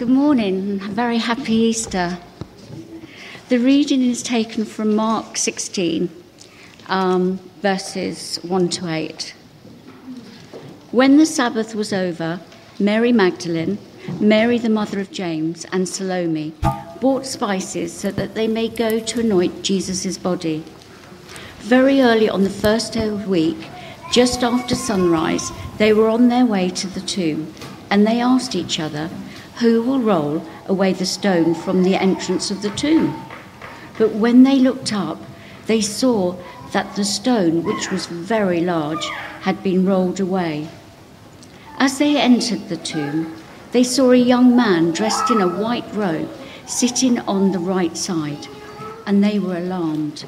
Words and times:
Good 0.00 0.08
morning. 0.08 0.78
Very 0.78 1.18
happy 1.18 1.52
Easter. 1.52 2.16
The 3.50 3.58
reading 3.58 4.00
is 4.00 4.22
taken 4.22 4.64
from 4.64 4.96
Mark 4.96 5.36
16, 5.36 6.08
um, 6.86 7.36
verses 7.60 8.38
1 8.38 8.70
to 8.70 8.88
8. 8.88 9.34
When 10.90 11.18
the 11.18 11.26
Sabbath 11.26 11.74
was 11.74 11.92
over, 11.92 12.40
Mary 12.78 13.12
Magdalene, 13.12 13.76
Mary 14.18 14.56
the 14.56 14.70
mother 14.70 15.00
of 15.00 15.10
James, 15.10 15.66
and 15.70 15.86
Salome 15.86 16.54
bought 17.02 17.26
spices 17.26 17.92
so 17.92 18.10
that 18.10 18.34
they 18.34 18.48
may 18.48 18.68
go 18.68 19.00
to 19.00 19.20
anoint 19.20 19.62
Jesus' 19.62 20.16
body. 20.16 20.64
Very 21.58 22.00
early 22.00 22.26
on 22.26 22.44
the 22.44 22.48
first 22.48 22.94
day 22.94 23.06
of 23.06 23.24
the 23.24 23.28
week, 23.28 23.68
just 24.10 24.42
after 24.42 24.74
sunrise, 24.74 25.50
they 25.76 25.92
were 25.92 26.08
on 26.08 26.28
their 26.28 26.46
way 26.46 26.70
to 26.70 26.86
the 26.86 27.02
tomb, 27.02 27.52
and 27.90 28.06
they 28.06 28.18
asked 28.18 28.54
each 28.54 28.80
other, 28.80 29.10
who 29.60 29.82
will 29.82 30.00
roll 30.00 30.42
away 30.66 30.92
the 30.92 31.06
stone 31.06 31.54
from 31.54 31.82
the 31.82 31.94
entrance 31.94 32.50
of 32.50 32.62
the 32.62 32.70
tomb? 32.70 33.14
But 33.98 34.12
when 34.12 34.42
they 34.42 34.56
looked 34.56 34.92
up, 34.92 35.18
they 35.66 35.80
saw 35.80 36.36
that 36.72 36.96
the 36.96 37.04
stone, 37.04 37.62
which 37.62 37.90
was 37.90 38.06
very 38.06 38.60
large, 38.60 39.04
had 39.42 39.62
been 39.62 39.84
rolled 39.84 40.18
away. 40.18 40.68
As 41.78 41.98
they 41.98 42.16
entered 42.16 42.68
the 42.68 42.76
tomb, 42.76 43.36
they 43.72 43.84
saw 43.84 44.10
a 44.10 44.16
young 44.16 44.56
man 44.56 44.92
dressed 44.92 45.30
in 45.30 45.40
a 45.40 45.48
white 45.48 45.94
robe 45.94 46.30
sitting 46.66 47.18
on 47.20 47.52
the 47.52 47.58
right 47.58 47.96
side, 47.96 48.48
and 49.06 49.22
they 49.22 49.38
were 49.38 49.56
alarmed. 49.56 50.24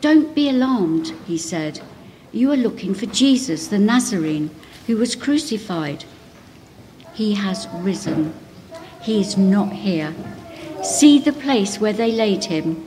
Don't 0.00 0.34
be 0.34 0.48
alarmed, 0.48 1.14
he 1.26 1.38
said. 1.38 1.80
You 2.32 2.50
are 2.52 2.56
looking 2.56 2.92
for 2.92 3.06
Jesus, 3.06 3.68
the 3.68 3.78
Nazarene, 3.78 4.50
who 4.86 4.96
was 4.96 5.14
crucified. 5.16 6.04
He 7.14 7.34
has 7.34 7.68
risen. 7.74 8.32
He 9.02 9.20
is 9.20 9.36
not 9.36 9.72
here. 9.72 10.14
See 10.82 11.18
the 11.18 11.32
place 11.32 11.78
where 11.80 11.92
they 11.92 12.12
laid 12.12 12.44
him. 12.44 12.86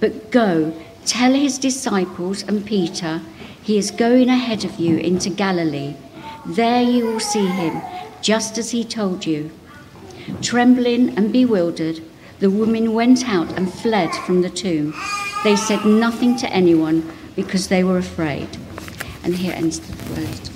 But 0.00 0.30
go, 0.30 0.72
tell 1.04 1.32
his 1.32 1.58
disciples 1.58 2.42
and 2.42 2.66
Peter, 2.66 3.20
he 3.62 3.78
is 3.78 3.90
going 3.90 4.28
ahead 4.28 4.64
of 4.64 4.80
you 4.80 4.96
into 4.96 5.30
Galilee. 5.30 5.94
There 6.46 6.82
you 6.82 7.06
will 7.06 7.20
see 7.20 7.46
him, 7.46 7.80
just 8.20 8.58
as 8.58 8.70
he 8.70 8.84
told 8.84 9.26
you. 9.26 9.50
Trembling 10.40 11.16
and 11.16 11.32
bewildered, 11.32 12.02
the 12.40 12.50
women 12.50 12.94
went 12.94 13.28
out 13.28 13.52
and 13.56 13.72
fled 13.72 14.12
from 14.26 14.42
the 14.42 14.50
tomb. 14.50 14.94
They 15.44 15.54
said 15.54 15.84
nothing 15.84 16.36
to 16.38 16.50
anyone 16.50 17.12
because 17.36 17.68
they 17.68 17.84
were 17.84 17.98
afraid. 17.98 18.48
And 19.22 19.36
here 19.36 19.52
ends 19.54 19.78
the 19.78 20.20
word. 20.20 20.51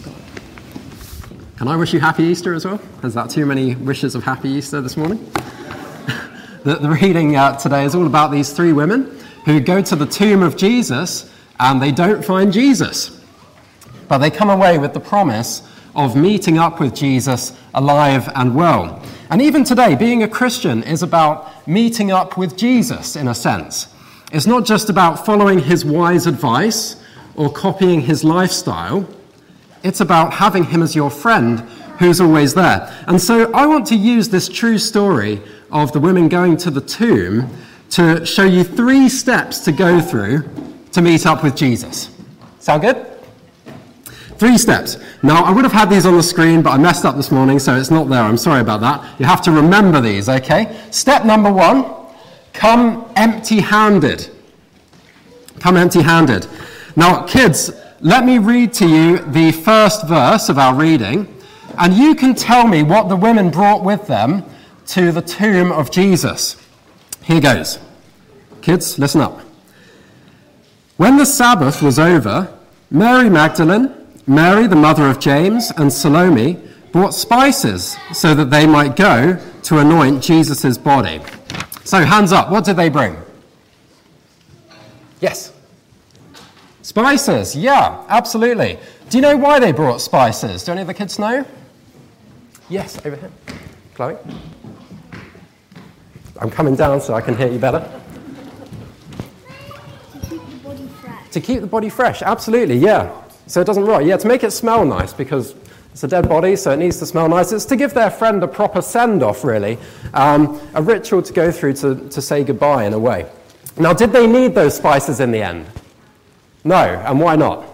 Can 1.56 1.68
I 1.68 1.76
wish 1.76 1.94
you 1.94 2.00
happy 2.00 2.24
Easter 2.24 2.52
as 2.52 2.66
well? 2.66 2.78
Is 3.02 3.14
that 3.14 3.30
too 3.30 3.46
many 3.46 3.76
wishes 3.76 4.14
of 4.14 4.22
happy 4.22 4.50
Easter 4.50 4.82
this 4.82 4.94
morning? 4.94 5.24
the, 6.64 6.76
the, 6.78 6.90
reading 7.00 7.34
uh, 7.34 7.56
today 7.56 7.86
is 7.86 7.94
all 7.94 8.06
about 8.06 8.30
these 8.30 8.52
three 8.52 8.74
women 8.74 9.18
who 9.46 9.58
go 9.60 9.80
to 9.80 9.96
the 9.96 10.04
tomb 10.04 10.42
of 10.42 10.58
Jesus 10.58 11.32
and 11.58 11.80
they 11.80 11.92
don't 11.92 12.22
find 12.22 12.52
Jesus. 12.52 13.24
But 14.06 14.18
they 14.18 14.30
come 14.30 14.50
away 14.50 14.76
with 14.76 14.92
the 14.92 15.00
promise 15.00 15.66
of 15.94 16.14
meeting 16.14 16.58
up 16.58 16.78
with 16.78 16.94
Jesus 16.94 17.58
alive 17.72 18.28
and 18.34 18.54
well. 18.54 19.02
And 19.30 19.40
even 19.40 19.64
today, 19.64 19.94
being 19.94 20.24
a 20.24 20.28
Christian 20.28 20.82
is 20.82 21.02
about 21.02 21.66
meeting 21.66 22.10
up 22.12 22.36
with 22.36 22.58
Jesus 22.58 23.16
in 23.16 23.28
a 23.28 23.34
sense. 23.34 23.88
It's 24.30 24.46
not 24.46 24.66
just 24.66 24.90
about 24.90 25.24
following 25.24 25.60
his 25.60 25.86
wise 25.86 26.26
advice 26.26 27.02
or 27.34 27.50
copying 27.50 28.02
his 28.02 28.24
lifestyle. 28.24 29.08
It's 29.86 30.00
about 30.00 30.32
having 30.32 30.64
him 30.64 30.82
as 30.82 30.96
your 30.96 31.10
friend 31.10 31.60
who's 32.00 32.20
always 32.20 32.54
there. 32.54 32.92
And 33.06 33.22
so 33.22 33.52
I 33.52 33.66
want 33.66 33.86
to 33.86 33.94
use 33.94 34.28
this 34.28 34.48
true 34.48 34.78
story 34.78 35.40
of 35.70 35.92
the 35.92 36.00
women 36.00 36.28
going 36.28 36.56
to 36.58 36.72
the 36.72 36.80
tomb 36.80 37.48
to 37.90 38.26
show 38.26 38.42
you 38.42 38.64
three 38.64 39.08
steps 39.08 39.60
to 39.60 39.70
go 39.70 40.00
through 40.00 40.42
to 40.90 41.00
meet 41.00 41.24
up 41.24 41.44
with 41.44 41.54
Jesus. 41.54 42.10
Sound 42.58 42.82
good? 42.82 43.06
Three 44.38 44.58
steps. 44.58 44.98
Now, 45.22 45.44
I 45.44 45.52
would 45.52 45.62
have 45.62 45.72
had 45.72 45.88
these 45.88 46.04
on 46.04 46.16
the 46.16 46.22
screen, 46.22 46.62
but 46.62 46.70
I 46.70 46.78
messed 46.78 47.04
up 47.04 47.14
this 47.14 47.30
morning, 47.30 47.60
so 47.60 47.76
it's 47.76 47.90
not 47.90 48.08
there. 48.08 48.22
I'm 48.22 48.36
sorry 48.36 48.62
about 48.62 48.80
that. 48.80 49.20
You 49.20 49.26
have 49.26 49.40
to 49.42 49.52
remember 49.52 50.00
these, 50.00 50.28
okay? 50.28 50.76
Step 50.90 51.24
number 51.24 51.52
one 51.52 51.86
come 52.52 53.08
empty 53.14 53.60
handed. 53.60 54.30
Come 55.60 55.76
empty 55.76 56.02
handed. 56.02 56.48
Now, 56.96 57.22
kids, 57.22 57.70
let 58.00 58.24
me 58.24 58.38
read 58.38 58.72
to 58.74 58.88
you 58.88 59.18
the 59.18 59.52
first 59.52 60.06
verse 60.06 60.48
of 60.48 60.58
our 60.58 60.74
reading, 60.74 61.32
and 61.78 61.94
you 61.94 62.14
can 62.14 62.34
tell 62.34 62.66
me 62.66 62.82
what 62.82 63.08
the 63.08 63.16
women 63.16 63.50
brought 63.50 63.82
with 63.82 64.06
them 64.06 64.44
to 64.88 65.12
the 65.12 65.22
tomb 65.22 65.72
of 65.72 65.90
Jesus. 65.90 66.56
Here 67.22 67.40
goes. 67.40 67.78
Kids, 68.62 68.98
listen 68.98 69.20
up. 69.20 69.40
When 70.96 71.16
the 71.16 71.26
Sabbath 71.26 71.82
was 71.82 71.98
over, 71.98 72.52
Mary 72.90 73.28
Magdalene, 73.28 73.92
Mary, 74.26 74.66
the 74.66 74.76
mother 74.76 75.06
of 75.06 75.20
James, 75.20 75.72
and 75.76 75.92
Salome 75.92 76.58
brought 76.92 77.14
spices 77.14 77.96
so 78.12 78.34
that 78.34 78.50
they 78.50 78.66
might 78.66 78.96
go 78.96 79.38
to 79.64 79.78
anoint 79.78 80.22
Jesus' 80.22 80.78
body. 80.78 81.20
So, 81.84 82.02
hands 82.02 82.32
up, 82.32 82.50
what 82.50 82.64
did 82.64 82.76
they 82.76 82.88
bring? 82.88 83.16
Yes. 85.20 85.52
Spices, 86.86 87.56
yeah, 87.56 88.04
absolutely. 88.08 88.78
Do 89.10 89.18
you 89.18 89.20
know 89.20 89.36
why 89.36 89.58
they 89.58 89.72
brought 89.72 90.00
spices? 90.00 90.62
Do 90.62 90.70
any 90.70 90.82
of 90.82 90.86
the 90.86 90.94
kids 90.94 91.18
know? 91.18 91.44
Yes, 92.68 93.04
over 93.04 93.16
here. 93.16 93.30
Chloe? 93.96 94.16
I'm 96.40 96.48
coming 96.48 96.76
down 96.76 97.00
so 97.00 97.14
I 97.14 97.20
can 97.20 97.36
hear 97.36 97.48
you 97.48 97.58
better. 97.58 97.80
To 100.20 100.20
keep 100.20 100.40
the 100.40 100.56
body 100.62 100.86
fresh. 100.86 101.30
To 101.30 101.40
keep 101.40 101.60
the 101.60 101.66
body 101.66 101.88
fresh, 101.88 102.22
absolutely, 102.22 102.76
yeah. 102.76 103.20
So 103.48 103.60
it 103.60 103.64
doesn't 103.64 103.84
rot. 103.84 104.04
Yeah, 104.04 104.18
to 104.18 104.28
make 104.28 104.44
it 104.44 104.52
smell 104.52 104.84
nice 104.84 105.12
because 105.12 105.56
it's 105.90 106.04
a 106.04 106.08
dead 106.08 106.28
body, 106.28 106.54
so 106.54 106.70
it 106.70 106.76
needs 106.76 107.00
to 107.00 107.06
smell 107.06 107.28
nice. 107.28 107.50
It's 107.50 107.64
to 107.64 107.74
give 107.74 107.94
their 107.94 108.12
friend 108.12 108.40
a 108.44 108.48
proper 108.48 108.80
send 108.80 109.24
off, 109.24 109.42
really. 109.42 109.76
Um, 110.14 110.60
a 110.72 110.82
ritual 110.82 111.20
to 111.20 111.32
go 111.32 111.50
through 111.50 111.72
to, 111.72 112.08
to 112.10 112.22
say 112.22 112.44
goodbye 112.44 112.84
in 112.84 112.92
a 112.92 112.98
way. 112.98 113.28
Now, 113.76 113.92
did 113.92 114.12
they 114.12 114.28
need 114.28 114.54
those 114.54 114.76
spices 114.76 115.18
in 115.18 115.32
the 115.32 115.42
end? 115.42 115.66
No, 116.66 116.74
and 116.76 117.20
why 117.20 117.36
not? 117.36 117.64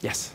Yes. 0.00 0.32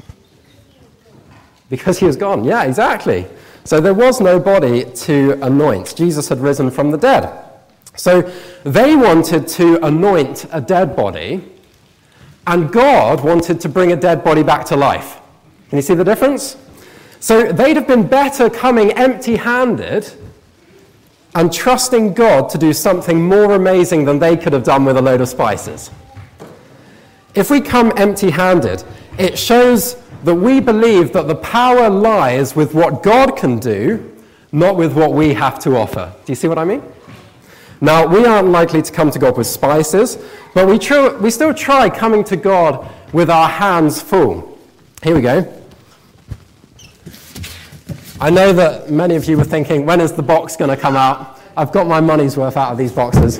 Because 1.70 2.00
he 2.00 2.06
was 2.06 2.16
gone. 2.16 2.46
Yeah, 2.46 2.64
exactly. 2.64 3.28
So 3.66 3.82
there 3.82 3.94
was 3.94 4.22
no 4.22 4.40
body 4.40 4.86
to 4.86 5.34
anoint. 5.42 5.98
Jesus 5.98 6.30
had 6.30 6.40
risen 6.40 6.72
from 6.72 6.92
the 6.92 6.98
dead. 6.98 7.30
So 7.96 8.22
they 8.64 8.96
wanted 8.96 9.50
to 9.50 9.86
anoint 9.86 10.46
a 10.54 10.62
dead 10.62 10.96
body, 10.96 11.44
and 12.48 12.72
God 12.72 13.22
wanted 13.22 13.60
to 13.60 13.68
bring 13.68 13.92
a 13.92 13.98
dead 13.98 14.24
body 14.24 14.44
back 14.44 14.66
to 14.68 14.78
life. 14.78 15.20
Can 15.68 15.78
you 15.78 15.82
see 15.82 15.94
the 15.94 16.06
difference? 16.06 16.56
So 17.20 17.52
they'd 17.52 17.76
have 17.76 17.88
been 17.88 18.08
better 18.08 18.50
coming 18.50 18.94
empty 18.94 19.36
handed 19.36 20.10
and 21.36 21.52
trusting 21.52 22.14
God 22.14 22.50
to 22.52 22.58
do 22.58 22.72
something 22.72 23.22
more 23.22 23.56
amazing 23.56 24.06
than 24.06 24.20
they 24.20 24.38
could 24.38 24.54
have 24.54 24.64
done 24.64 24.86
with 24.86 24.96
a 24.96 25.02
load 25.02 25.20
of 25.20 25.28
spices. 25.28 25.92
If 27.36 27.50
we 27.50 27.62
come 27.62 27.92
empty 27.98 28.30
handed, 28.30 28.84
it 29.18 29.38
shows 29.38 29.96
that 30.24 30.36
we 30.36 30.60
believe 30.60 31.14
that 31.14 31.28
the 31.28 31.36
power 31.36 31.90
lies 31.90 32.56
with 32.56 32.74
what 32.74 33.04
God 33.04 33.36
can 33.36 33.60
do, 33.60 34.12
not 34.52 34.76
with 34.76 34.94
what 34.94 35.14
we 35.14 35.34
have 35.34 35.60
to 35.60 35.76
offer. 35.76 36.14
Do 36.26 36.32
you 36.32 36.36
see 36.36 36.48
what 36.48 36.60
I 36.60 36.64
mean? 36.64 36.84
Now, 37.82 38.08
we 38.08 38.26
aren't 38.26 38.48
likely 38.48 38.82
to 38.82 38.92
come 38.92 39.12
to 39.12 39.20
God 39.20 39.38
with 39.38 39.48
spices, 39.48 40.18
but 40.54 40.68
we, 40.68 40.80
tr- 40.80 41.18
we 41.18 41.30
still 41.30 41.54
try 41.54 41.90
coming 41.90 42.24
to 42.26 42.38
God 42.38 42.90
with 43.12 43.30
our 43.30 43.50
hands 43.50 44.02
full. 44.02 44.58
Here 45.02 45.16
we 45.16 45.22
go. 45.22 45.62
I 48.22 48.30
know 48.30 48.54
that 48.54 48.90
many 48.90 49.16
of 49.16 49.26
you 49.26 49.38
were 49.38 49.44
thinking, 49.44 49.86
when 49.86 50.00
is 50.00 50.14
the 50.14 50.24
box 50.24 50.56
going 50.56 50.70
to 50.70 50.78
come 50.78 50.96
out? 50.96 51.42
I've 51.58 51.74
got 51.74 51.88
my 51.88 52.00
money's 52.00 52.38
worth 52.38 52.56
out 52.56 52.72
of 52.72 52.78
these 52.78 52.94
boxes, 52.94 53.40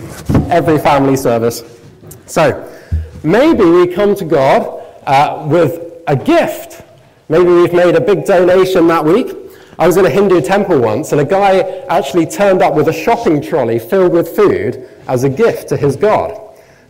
every 0.50 0.78
family 0.78 1.16
service. 1.16 1.64
So, 2.26 2.70
maybe 3.24 3.64
we 3.64 3.88
come 3.88 4.16
to 4.16 4.26
God 4.26 4.84
uh, 5.06 5.46
with 5.48 6.02
a 6.08 6.16
gift. 6.16 6.84
Maybe 7.30 7.46
we've 7.46 7.74
made 7.74 7.96
a 7.96 8.02
big 8.02 8.26
donation 8.26 8.88
that 8.88 9.04
week. 9.04 9.36
I 9.80 9.88
was 9.88 9.98
in 9.98 10.06
a 10.06 10.10
Hindu 10.10 10.42
temple 10.42 10.80
once, 10.80 11.12
and 11.12 11.22
a 11.22 11.26
guy 11.26 11.62
actually 11.90 12.28
turned 12.28 12.62
up 12.62 12.76
with 12.76 12.90
a 12.90 12.94
shopping 12.94 13.42
trolley 13.42 13.80
filled 13.80 14.14
with 14.14 14.36
food 14.36 14.88
as 15.08 15.24
a 15.24 15.30
gift 15.30 15.70
to 15.70 15.78
his 15.78 15.96
God. 15.96 16.40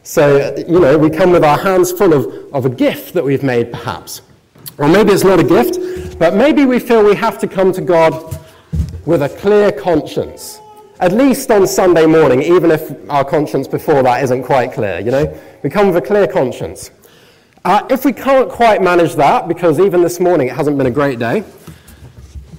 So, 0.03 0.53
you 0.67 0.79
know, 0.81 0.97
we 0.97 1.09
come 1.09 1.31
with 1.31 1.45
our 1.45 1.57
hands 1.57 1.91
full 1.91 2.13
of, 2.13 2.53
of 2.53 2.65
a 2.65 2.69
gift 2.69 3.13
that 3.13 3.23
we've 3.23 3.43
made, 3.43 3.71
perhaps. 3.71 4.21
Or 4.77 4.89
maybe 4.89 5.13
it's 5.13 5.23
not 5.23 5.39
a 5.39 5.43
gift, 5.43 6.19
but 6.19 6.35
maybe 6.35 6.65
we 6.65 6.79
feel 6.79 7.03
we 7.03 7.15
have 7.15 7.39
to 7.39 7.47
come 7.47 7.71
to 7.73 7.81
God 7.81 8.37
with 9.05 9.21
a 9.21 9.29
clear 9.29 9.71
conscience. 9.71 10.59
At 11.03 11.11
least 11.11 11.51
on 11.51 11.67
Sunday 11.67 12.05
morning, 12.05 12.41
even 12.41 12.71
if 12.71 12.93
our 13.09 13.25
conscience 13.25 13.67
before 13.67 14.01
that 14.03 14.23
isn't 14.23 14.43
quite 14.43 14.71
clear, 14.71 15.01
you 15.01 15.11
know? 15.11 15.37
We 15.61 15.69
come 15.69 15.87
with 15.87 15.97
a 15.97 16.01
clear 16.01 16.27
conscience. 16.27 16.91
Uh, 17.65 17.85
if 17.89 18.05
we 18.05 18.13
can't 18.13 18.49
quite 18.49 18.81
manage 18.81 19.15
that, 19.15 19.49
because 19.49 19.81
even 19.81 20.01
this 20.01 20.21
morning 20.21 20.47
it 20.47 20.55
hasn't 20.55 20.77
been 20.77 20.87
a 20.87 20.91
great 20.91 21.19
day, 21.19 21.43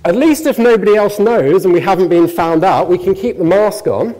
at 0.04 0.14
least 0.14 0.44
if 0.44 0.58
nobody 0.58 0.94
else 0.94 1.18
knows 1.18 1.64
and 1.64 1.72
we 1.72 1.80
haven't 1.80 2.10
been 2.10 2.28
found 2.28 2.64
out, 2.64 2.86
we 2.86 2.98
can 2.98 3.14
keep 3.14 3.38
the 3.38 3.44
mask 3.44 3.86
on. 3.86 4.14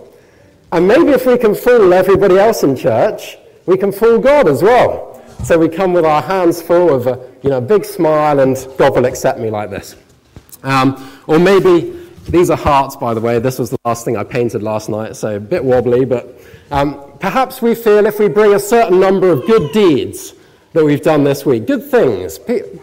And 0.72 0.88
maybe 0.88 1.10
if 1.10 1.26
we 1.26 1.36
can 1.36 1.54
fool 1.54 1.92
everybody 1.92 2.38
else 2.38 2.62
in 2.62 2.76
church, 2.76 3.36
we 3.66 3.76
can 3.76 3.92
fool 3.92 4.18
God 4.18 4.48
as 4.48 4.62
well. 4.62 5.22
So 5.44 5.58
we 5.58 5.68
come 5.68 5.92
with 5.92 6.06
our 6.06 6.22
hands 6.22 6.62
full 6.62 6.94
of 6.94 7.06
a 7.06 7.30
you 7.42 7.50
know, 7.50 7.60
big 7.60 7.84
smile 7.84 8.40
and 8.40 8.56
God 8.78 8.94
will 8.94 9.04
accept 9.04 9.38
me 9.38 9.50
like 9.50 9.68
this. 9.68 9.96
Um, 10.62 11.20
or 11.26 11.38
maybe 11.38 12.03
these 12.28 12.50
are 12.50 12.56
hearts, 12.56 12.96
by 12.96 13.14
the 13.14 13.20
way. 13.20 13.38
This 13.38 13.58
was 13.58 13.70
the 13.70 13.78
last 13.84 14.04
thing 14.04 14.16
I 14.16 14.24
painted 14.24 14.62
last 14.62 14.88
night, 14.88 15.16
so 15.16 15.36
a 15.36 15.40
bit 15.40 15.62
wobbly, 15.62 16.04
but 16.04 16.40
um, 16.70 17.12
perhaps 17.20 17.60
we 17.60 17.74
feel 17.74 18.06
if 18.06 18.18
we 18.18 18.28
bring 18.28 18.54
a 18.54 18.58
certain 18.58 18.98
number 18.98 19.28
of 19.28 19.46
good 19.46 19.72
deeds 19.72 20.34
that 20.72 20.84
we've 20.84 21.02
done 21.02 21.24
this 21.24 21.44
week, 21.44 21.66
good 21.66 21.84
things, 21.90 22.38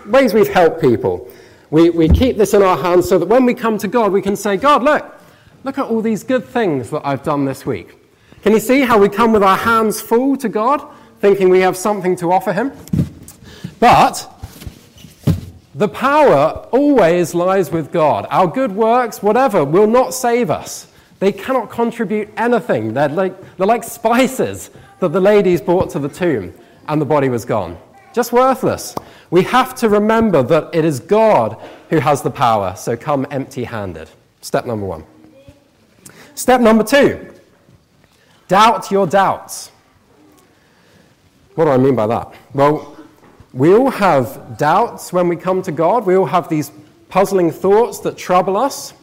ways 0.05 0.33
we've 0.33 0.47
helped 0.47 0.79
people, 0.79 1.27
we, 1.71 1.89
we 1.89 2.07
keep 2.07 2.37
this 2.37 2.53
in 2.53 2.61
our 2.61 2.77
hands 2.77 3.09
so 3.09 3.17
that 3.17 3.27
when 3.27 3.45
we 3.45 3.53
come 3.53 3.77
to 3.79 3.87
God, 3.87 4.11
we 4.11 4.21
can 4.21 4.35
say, 4.35 4.57
God, 4.57 4.83
look, 4.83 5.19
look 5.63 5.77
at 5.77 5.85
all 5.85 6.01
these 6.01 6.23
good 6.23 6.45
things 6.45 6.89
that 6.91 7.01
I've 7.03 7.23
done 7.23 7.45
this 7.45 7.65
week. 7.65 7.97
Can 8.43 8.53
you 8.53 8.59
see 8.59 8.81
how 8.81 8.99
we 8.99 9.09
come 9.09 9.31
with 9.31 9.43
our 9.43 9.57
hands 9.57 10.01
full 10.01 10.35
to 10.37 10.49
God, 10.49 10.85
thinking 11.19 11.49
we 11.49 11.59
have 11.61 11.77
something 11.77 12.15
to 12.17 12.31
offer 12.31 12.53
Him? 12.53 12.71
But 13.79 14.29
the 15.73 15.87
power 15.87 16.67
always 16.71 17.33
lies 17.33 17.71
with 17.71 17.91
God. 17.91 18.27
Our 18.29 18.47
good 18.47 18.71
works, 18.71 19.23
whatever, 19.23 19.63
will 19.63 19.87
not 19.87 20.13
save 20.13 20.49
us. 20.49 20.87
They 21.19 21.31
cannot 21.31 21.69
contribute 21.69 22.29
anything. 22.35 22.93
They're 22.93 23.09
like, 23.09 23.57
they're 23.57 23.67
like 23.67 23.83
spices 23.83 24.71
that 24.99 25.09
the 25.09 25.21
ladies 25.21 25.61
brought 25.61 25.89
to 25.91 25.99
the 25.99 26.09
tomb 26.09 26.53
and 26.87 26.99
the 26.99 27.05
body 27.05 27.29
was 27.29 27.45
gone. 27.45 27.77
Just 28.13 28.33
worthless. 28.33 28.95
We 29.29 29.43
have 29.43 29.73
to 29.75 29.87
remember 29.87 30.43
that 30.43 30.73
it 30.73 30.83
is 30.83 30.99
God 30.99 31.61
who 31.89 31.99
has 31.99 32.21
the 32.21 32.31
power, 32.31 32.75
so 32.75 32.97
come 32.97 33.25
empty 33.31 33.63
handed. 33.63 34.09
Step 34.41 34.65
number 34.65 34.85
one. 34.85 35.05
Step 36.35 36.59
number 36.59 36.83
two 36.83 37.27
doubt 38.47 38.91
your 38.91 39.07
doubts. 39.07 39.71
What 41.55 41.65
do 41.65 41.71
I 41.71 41.77
mean 41.77 41.95
by 41.95 42.05
that? 42.07 42.33
Well, 42.53 42.90
we 43.53 43.73
all 43.73 43.89
have 43.89 44.57
doubts 44.57 45.11
when 45.11 45.27
we 45.27 45.35
come 45.35 45.61
to 45.63 45.71
God, 45.71 46.05
we 46.05 46.15
all 46.15 46.25
have 46.25 46.47
these 46.49 46.71
puzzling 47.09 47.51
thoughts 47.51 47.99
that 47.99 48.17
trouble 48.17 48.55
us. 48.55 48.93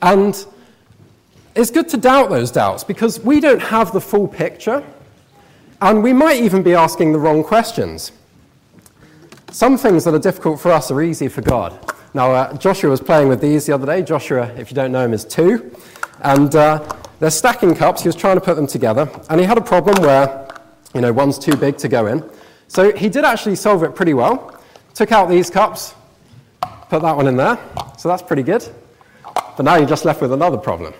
And 0.00 0.44
it's 1.54 1.70
good 1.70 1.88
to 1.90 1.96
doubt 1.96 2.30
those 2.30 2.50
doubts 2.50 2.84
because 2.84 3.20
we 3.20 3.40
don't 3.40 3.62
have 3.62 3.92
the 3.92 4.00
full 4.00 4.26
picture, 4.26 4.84
and 5.80 6.02
we 6.02 6.12
might 6.12 6.40
even 6.40 6.62
be 6.62 6.74
asking 6.74 7.12
the 7.12 7.18
wrong 7.18 7.44
questions. 7.44 8.12
Some 9.50 9.78
things 9.78 10.04
that 10.04 10.14
are 10.14 10.18
difficult 10.18 10.60
for 10.60 10.72
us 10.72 10.90
are 10.90 11.00
easy 11.02 11.28
for 11.28 11.42
God. 11.42 11.78
Now, 12.12 12.32
uh, 12.32 12.56
Joshua 12.56 12.90
was 12.90 13.00
playing 13.00 13.28
with 13.28 13.40
these 13.40 13.66
the 13.66 13.72
other 13.72 13.86
day. 13.86 14.02
Joshua, 14.02 14.46
if 14.56 14.70
you 14.70 14.74
don't 14.74 14.92
know 14.92 15.04
him, 15.04 15.12
is 15.12 15.24
two. 15.24 15.74
And 16.20 16.54
uh, 16.54 16.96
they're 17.20 17.30
stacking 17.30 17.74
cups. 17.74 18.02
He 18.02 18.08
was 18.08 18.16
trying 18.16 18.36
to 18.36 18.40
put 18.40 18.56
them 18.56 18.66
together. 18.66 19.10
And 19.30 19.40
he 19.40 19.46
had 19.46 19.58
a 19.58 19.60
problem 19.60 20.02
where, 20.02 20.48
you 20.94 21.00
know, 21.00 21.12
one's 21.12 21.38
too 21.38 21.56
big 21.56 21.76
to 21.78 21.88
go 21.88 22.06
in. 22.06 22.28
So 22.68 22.94
he 22.96 23.08
did 23.08 23.24
actually 23.24 23.56
solve 23.56 23.82
it 23.82 23.94
pretty 23.94 24.14
well. 24.14 24.60
Took 24.94 25.12
out 25.12 25.28
these 25.28 25.50
cups, 25.50 25.94
put 26.88 27.02
that 27.02 27.16
one 27.16 27.26
in 27.26 27.36
there. 27.36 27.58
So 27.98 28.08
that's 28.08 28.22
pretty 28.22 28.42
good. 28.42 28.68
But 29.56 29.64
now 29.64 29.76
you're 29.76 29.88
just 29.88 30.04
left 30.04 30.20
with 30.20 30.32
another 30.32 30.56
problem. 30.56 30.94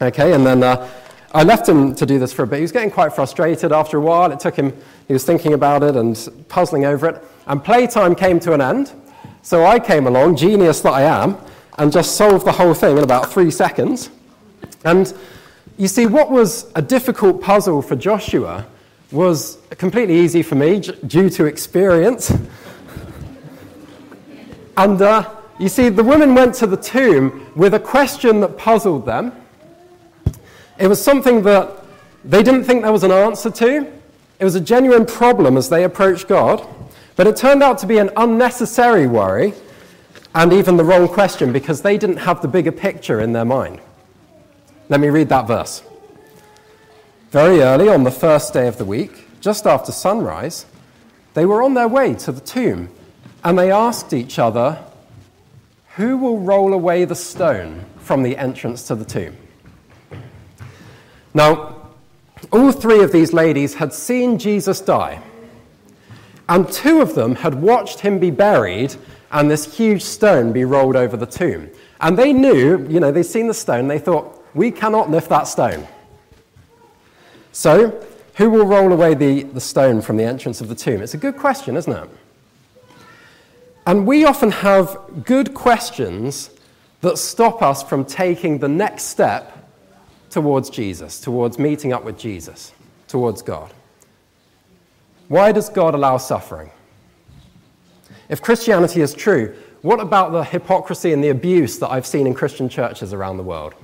Okay, 0.00 0.32
and 0.32 0.46
then 0.46 0.62
uh, 0.62 0.88
I 1.32 1.42
left 1.42 1.68
him 1.68 1.94
to 1.94 2.06
do 2.06 2.18
this 2.18 2.32
for 2.32 2.42
a 2.42 2.46
bit. 2.46 2.56
He 2.56 2.62
was 2.62 2.72
getting 2.72 2.90
quite 2.90 3.12
frustrated 3.12 3.72
after 3.72 3.98
a 3.98 4.00
while. 4.00 4.32
It 4.32 4.40
took 4.40 4.56
him, 4.56 4.72
he 5.06 5.12
was 5.12 5.24
thinking 5.24 5.52
about 5.52 5.82
it 5.82 5.96
and 5.96 6.46
puzzling 6.48 6.84
over 6.84 7.08
it. 7.08 7.24
And 7.46 7.62
playtime 7.62 8.14
came 8.14 8.40
to 8.40 8.52
an 8.52 8.60
end. 8.60 8.92
So 9.42 9.64
I 9.64 9.78
came 9.78 10.06
along, 10.06 10.36
genius 10.36 10.80
that 10.80 10.92
I 10.92 11.02
am, 11.02 11.38
and 11.78 11.92
just 11.92 12.16
solved 12.16 12.46
the 12.46 12.52
whole 12.52 12.74
thing 12.74 12.98
in 12.98 13.04
about 13.04 13.32
three 13.32 13.50
seconds. 13.50 14.10
And 14.84 15.12
you 15.78 15.88
see, 15.88 16.06
what 16.06 16.30
was 16.30 16.70
a 16.74 16.82
difficult 16.82 17.40
puzzle 17.40 17.80
for 17.80 17.96
Joshua 17.96 18.66
was 19.12 19.58
completely 19.70 20.18
easy 20.18 20.42
for 20.42 20.54
me 20.54 20.80
due 20.80 21.28
to 21.30 21.46
experience. 21.46 22.32
and 24.76 25.02
uh, 25.02 25.28
you 25.58 25.68
see, 25.68 25.88
the 25.88 26.04
women 26.04 26.34
went 26.34 26.54
to 26.56 26.66
the 26.66 26.76
tomb 26.76 27.50
with 27.56 27.74
a 27.74 27.80
question 27.80 28.40
that 28.40 28.56
puzzled 28.56 29.04
them. 29.04 29.32
It 30.78 30.86
was 30.86 31.02
something 31.02 31.42
that 31.42 31.84
they 32.24 32.42
didn't 32.42 32.64
think 32.64 32.82
there 32.82 32.92
was 32.92 33.04
an 33.04 33.10
answer 33.10 33.50
to. 33.50 33.92
It 34.38 34.44
was 34.44 34.54
a 34.54 34.60
genuine 34.60 35.04
problem 35.04 35.56
as 35.56 35.68
they 35.68 35.84
approached 35.84 36.28
God. 36.28 36.66
But 37.16 37.26
it 37.26 37.36
turned 37.36 37.62
out 37.62 37.78
to 37.78 37.86
be 37.86 37.98
an 37.98 38.10
unnecessary 38.16 39.06
worry 39.06 39.52
and 40.34 40.52
even 40.52 40.76
the 40.76 40.84
wrong 40.84 41.08
question 41.08 41.52
because 41.52 41.82
they 41.82 41.98
didn't 41.98 42.18
have 42.18 42.40
the 42.40 42.48
bigger 42.48 42.72
picture 42.72 43.20
in 43.20 43.32
their 43.32 43.44
mind. 43.44 43.80
Let 44.88 45.00
me 45.00 45.08
read 45.08 45.28
that 45.28 45.46
verse. 45.46 45.82
Very 47.30 47.60
early 47.60 47.88
on 47.88 48.02
the 48.02 48.10
first 48.10 48.52
day 48.52 48.66
of 48.66 48.76
the 48.76 48.84
week, 48.84 49.28
just 49.40 49.64
after 49.64 49.92
sunrise, 49.92 50.66
they 51.34 51.46
were 51.46 51.62
on 51.62 51.74
their 51.74 51.86
way 51.86 52.12
to 52.14 52.32
the 52.32 52.40
tomb 52.40 52.88
and 53.44 53.56
they 53.56 53.70
asked 53.70 54.12
each 54.12 54.40
other, 54.40 54.84
Who 55.94 56.16
will 56.16 56.40
roll 56.40 56.72
away 56.72 57.04
the 57.04 57.14
stone 57.14 57.84
from 57.98 58.24
the 58.24 58.36
entrance 58.36 58.82
to 58.88 58.96
the 58.96 59.04
tomb? 59.04 59.36
Now, 61.32 61.76
all 62.50 62.72
three 62.72 63.04
of 63.04 63.12
these 63.12 63.32
ladies 63.32 63.74
had 63.74 63.94
seen 63.94 64.36
Jesus 64.36 64.80
die 64.80 65.22
and 66.48 66.68
two 66.68 67.00
of 67.00 67.14
them 67.14 67.36
had 67.36 67.54
watched 67.54 68.00
him 68.00 68.18
be 68.18 68.32
buried 68.32 68.96
and 69.30 69.48
this 69.48 69.76
huge 69.76 70.02
stone 70.02 70.52
be 70.52 70.64
rolled 70.64 70.96
over 70.96 71.16
the 71.16 71.26
tomb. 71.26 71.70
And 72.00 72.18
they 72.18 72.32
knew, 72.32 72.84
you 72.88 72.98
know, 72.98 73.12
they'd 73.12 73.22
seen 73.22 73.46
the 73.46 73.54
stone, 73.54 73.86
they 73.86 74.00
thought, 74.00 74.44
we 74.52 74.72
cannot 74.72 75.12
lift 75.12 75.28
that 75.28 75.44
stone. 75.44 75.86
So, 77.52 78.04
who 78.36 78.50
will 78.50 78.64
roll 78.64 78.92
away 78.92 79.14
the, 79.14 79.42
the 79.42 79.60
stone 79.60 80.00
from 80.00 80.16
the 80.16 80.24
entrance 80.24 80.60
of 80.60 80.68
the 80.68 80.74
tomb? 80.74 81.02
It's 81.02 81.14
a 81.14 81.18
good 81.18 81.36
question, 81.36 81.76
isn't 81.76 81.92
it? 81.92 82.08
And 83.86 84.06
we 84.06 84.24
often 84.24 84.50
have 84.50 85.24
good 85.24 85.52
questions 85.54 86.50
that 87.00 87.18
stop 87.18 87.62
us 87.62 87.82
from 87.82 88.04
taking 88.04 88.58
the 88.58 88.68
next 88.68 89.04
step 89.04 89.56
towards 90.28 90.70
Jesus, 90.70 91.20
towards 91.20 91.58
meeting 91.58 91.92
up 91.92 92.04
with 92.04 92.18
Jesus, 92.18 92.72
towards 93.08 93.42
God. 93.42 93.72
Why 95.28 95.52
does 95.52 95.68
God 95.68 95.94
allow 95.94 96.18
suffering? 96.18 96.70
If 98.28 98.40
Christianity 98.40 99.00
is 99.00 99.12
true, 99.12 99.56
what 99.82 99.98
about 99.98 100.32
the 100.32 100.44
hypocrisy 100.44 101.12
and 101.12 101.22
the 101.22 101.30
abuse 101.30 101.78
that 101.78 101.90
I've 101.90 102.06
seen 102.06 102.26
in 102.26 102.34
Christian 102.34 102.68
churches 102.68 103.12
around 103.12 103.38
the 103.38 103.42
world? 103.42 103.74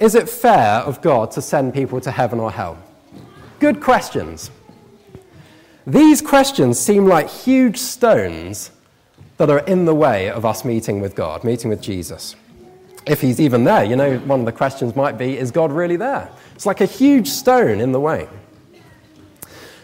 Is 0.00 0.14
it 0.14 0.28
fair 0.28 0.80
of 0.80 1.00
God 1.00 1.30
to 1.32 1.42
send 1.42 1.72
people 1.72 2.00
to 2.00 2.10
heaven 2.10 2.40
or 2.40 2.50
hell? 2.50 2.78
Good 3.60 3.80
questions. 3.80 4.50
These 5.86 6.20
questions 6.22 6.78
seem 6.78 7.06
like 7.06 7.28
huge 7.28 7.78
stones 7.78 8.70
that 9.36 9.50
are 9.50 9.60
in 9.60 9.84
the 9.84 9.94
way 9.94 10.30
of 10.30 10.44
us 10.44 10.64
meeting 10.64 11.00
with 11.00 11.14
God, 11.14 11.44
meeting 11.44 11.70
with 11.70 11.80
Jesus. 11.80 12.36
If 13.06 13.20
he's 13.20 13.40
even 13.40 13.64
there, 13.64 13.84
you 13.84 13.96
know, 13.96 14.18
one 14.20 14.40
of 14.40 14.46
the 14.46 14.52
questions 14.52 14.96
might 14.96 15.18
be 15.18 15.36
is 15.36 15.50
God 15.50 15.70
really 15.70 15.96
there? 15.96 16.30
It's 16.54 16.66
like 16.66 16.80
a 16.80 16.86
huge 16.86 17.28
stone 17.28 17.80
in 17.80 17.92
the 17.92 18.00
way. 18.00 18.28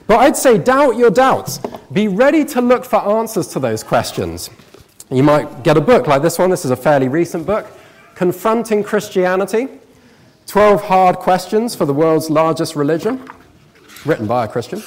But 0.06 0.20
I'd 0.20 0.36
say 0.36 0.58
doubt 0.58 0.96
your 0.96 1.10
doubts. 1.10 1.60
Be 1.92 2.08
ready 2.08 2.44
to 2.46 2.60
look 2.60 2.84
for 2.84 2.96
answers 2.96 3.46
to 3.48 3.60
those 3.60 3.84
questions. 3.84 4.50
You 5.10 5.22
might 5.22 5.62
get 5.62 5.76
a 5.76 5.80
book 5.80 6.06
like 6.06 6.22
this 6.22 6.38
one. 6.38 6.50
This 6.50 6.64
is 6.64 6.70
a 6.70 6.76
fairly 6.76 7.08
recent 7.08 7.46
book 7.46 7.66
Confronting 8.14 8.82
Christianity 8.82 9.79
12 10.46 10.82
Hard 10.84 11.16
Questions 11.16 11.74
for 11.74 11.84
the 11.84 11.92
World's 11.94 12.30
Largest 12.30 12.76
Religion, 12.76 13.24
written 14.04 14.26
by 14.26 14.44
a 14.44 14.48
Christian. 14.48 14.82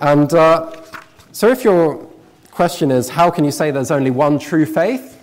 And 0.00 0.32
uh, 0.32 0.72
so, 1.32 1.48
if 1.48 1.64
your 1.64 1.96
question 2.50 2.90
is, 2.90 3.08
how 3.08 3.30
can 3.30 3.44
you 3.44 3.50
say 3.50 3.70
there's 3.70 3.90
only 3.90 4.10
one 4.10 4.38
true 4.38 4.66
faith? 4.66 5.20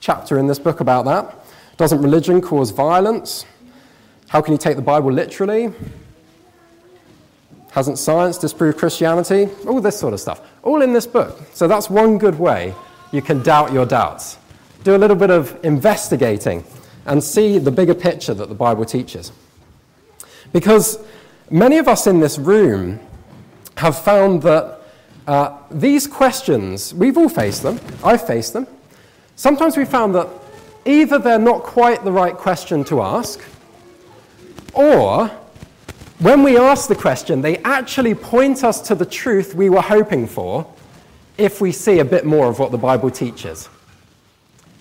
Chapter 0.00 0.38
in 0.38 0.46
this 0.46 0.58
book 0.58 0.80
about 0.80 1.04
that. 1.04 1.34
Doesn't 1.76 2.00
religion 2.02 2.40
cause 2.40 2.70
violence? 2.70 3.44
How 4.28 4.40
can 4.40 4.52
you 4.52 4.58
take 4.58 4.76
the 4.76 4.82
Bible 4.82 5.12
literally? 5.12 5.72
Hasn't 7.72 7.98
science 7.98 8.38
disproved 8.38 8.78
Christianity? 8.78 9.48
All 9.66 9.80
this 9.80 9.98
sort 9.98 10.14
of 10.14 10.20
stuff. 10.20 10.40
All 10.62 10.82
in 10.82 10.92
this 10.92 11.06
book. 11.06 11.40
So 11.52 11.68
that's 11.68 11.88
one 11.88 12.18
good 12.18 12.38
way 12.38 12.74
you 13.12 13.22
can 13.22 13.42
doubt 13.42 13.72
your 13.72 13.86
doubts. 13.86 14.38
Do 14.84 14.94
a 14.94 14.98
little 14.98 15.16
bit 15.16 15.30
of 15.30 15.58
investigating 15.64 16.64
and 17.06 17.22
see 17.22 17.58
the 17.58 17.70
bigger 17.70 17.94
picture 17.94 18.34
that 18.34 18.48
the 18.48 18.54
Bible 18.54 18.84
teaches. 18.84 19.32
Because 20.52 20.98
many 21.50 21.78
of 21.78 21.88
us 21.88 22.06
in 22.06 22.20
this 22.20 22.38
room 22.38 23.00
have 23.76 23.98
found 23.98 24.42
that 24.42 24.80
uh, 25.26 25.56
these 25.70 26.06
questions, 26.06 26.92
we've 26.94 27.16
all 27.16 27.28
faced 27.28 27.62
them, 27.62 27.80
I've 28.04 28.26
faced 28.26 28.52
them. 28.52 28.66
Sometimes 29.36 29.76
we 29.76 29.84
found 29.84 30.14
that 30.14 30.28
either 30.84 31.18
they're 31.18 31.38
not 31.38 31.62
quite 31.62 32.04
the 32.04 32.12
right 32.12 32.34
question 32.34 32.84
to 32.84 33.00
ask, 33.02 33.40
or 34.74 35.30
when 36.18 36.42
we 36.42 36.58
ask 36.58 36.88
the 36.88 36.94
question, 36.94 37.40
they 37.40 37.56
actually 37.58 38.14
point 38.14 38.62
us 38.62 38.80
to 38.82 38.94
the 38.94 39.06
truth 39.06 39.54
we 39.54 39.70
were 39.70 39.80
hoping 39.80 40.26
for 40.26 40.66
if 41.38 41.60
we 41.60 41.72
see 41.72 42.00
a 42.00 42.04
bit 42.04 42.26
more 42.26 42.48
of 42.48 42.58
what 42.58 42.70
the 42.70 42.78
Bible 42.78 43.10
teaches. 43.10 43.68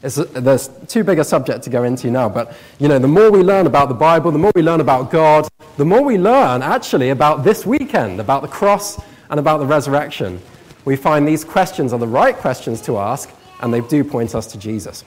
It's 0.01 0.15
there's 0.15 0.69
too 0.87 1.03
big 1.03 1.19
a 1.19 1.23
subject 1.23 1.63
to 1.63 1.69
go 1.69 1.83
into 1.83 2.09
now, 2.09 2.29
but 2.29 2.53
you 2.79 2.87
know, 2.87 2.99
the 2.99 3.07
more 3.07 3.31
we 3.31 3.41
learn 3.41 3.67
about 3.67 3.89
the 3.89 3.95
Bible, 3.95 4.31
the 4.31 4.39
more 4.39 4.51
we 4.55 4.61
learn 4.61 4.79
about 4.79 5.11
God, 5.11 5.47
the 5.77 5.85
more 5.85 6.03
we 6.03 6.17
learn 6.17 6.61
actually 6.61 7.09
about 7.09 7.43
this 7.43 7.65
weekend, 7.65 8.19
about 8.19 8.41
the 8.41 8.47
cross 8.47 9.01
and 9.29 9.39
about 9.39 9.57
the 9.57 9.65
resurrection. 9.65 10.41
We 10.85 10.95
find 10.95 11.27
these 11.27 11.43
questions 11.43 11.91
are 11.91 11.99
the 11.99 12.07
right 12.07 12.35
questions 12.35 12.81
to 12.83 12.97
ask, 12.97 13.29
and 13.61 13.73
they 13.73 13.81
do 13.81 14.03
point 14.03 14.35
us 14.35 14.47
to 14.47 14.57
Jesus. 14.57 15.03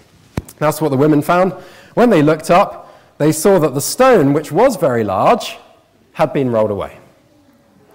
That's 0.58 0.80
what 0.80 0.90
the 0.90 0.96
women 0.96 1.22
found. 1.22 1.52
When 1.94 2.11
they 2.11 2.22
looked 2.22 2.50
up, 2.50 2.94
they 3.18 3.32
saw 3.32 3.58
that 3.61 3.75
the 3.75 3.80
stone, 3.80 4.32
which 4.32 4.52
was 4.52 4.76
very 4.76 5.04
large, 5.04 5.56
had 6.12 6.32
been 6.32 6.50
rolled 6.50 6.70
away. 6.70 6.99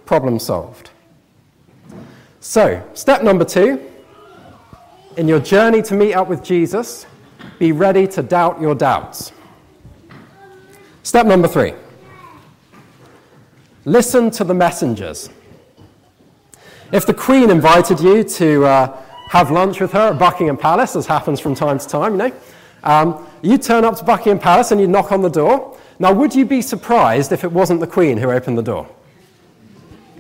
Problem 0.06 0.40
solved. 0.40 0.90
So, 2.40 2.84
step 2.94 3.24
number 3.24 3.46
two 3.46 3.88
in 5.18 5.28
your 5.28 5.40
journey 5.40 5.82
to 5.82 5.96
meet 5.96 6.14
up 6.14 6.28
with 6.30 6.44
Jesus, 6.44 7.08
be 7.60 7.72
ready 7.72 8.08
to 8.08 8.22
doubt 8.22 8.62
your 8.62 8.76
doubts. 8.76 9.34
Step 11.04 11.26
number 11.26 11.48
three 11.48 11.74
listen 13.86 14.30
to 14.30 14.44
the 14.44 14.54
messengers. 14.54 15.30
If 16.92 17.06
the 17.06 17.14
Queen 17.14 17.50
invited 17.50 18.02
you 18.02 18.24
to 18.24 18.66
uh, 18.66 19.04
have 19.30 19.50
lunch 19.50 19.80
with 19.80 19.94
her 19.94 20.10
at 20.10 20.20
Buckingham 20.20 20.58
Palace, 20.58 20.96
as 20.96 21.06
happens 21.06 21.40
from 21.40 21.56
time 21.56 21.80
to 21.80 21.88
time, 21.88 22.12
you 22.12 22.18
know, 22.18 22.32
um, 22.84 23.26
you 23.42 23.58
turn 23.58 23.86
up 23.86 23.96
to 23.98 24.04
Buckingham 24.04 24.40
Palace 24.40 24.72
and 24.72 24.82
you 24.82 24.88
knock 24.88 25.14
on 25.14 25.22
the 25.22 25.30
door. 25.30 25.78
Now, 26.00 26.14
would 26.14 26.36
you 26.36 26.46
be 26.46 26.62
surprised 26.62 27.32
if 27.32 27.44
it 27.46 27.52
wasn't 27.52 27.80
the 27.80 27.88
Queen 27.88 28.18
who 28.18 28.30
opened 28.30 28.58
the 28.58 28.64
door? 28.64 28.90